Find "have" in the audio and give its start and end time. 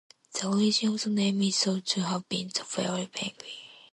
2.01-2.27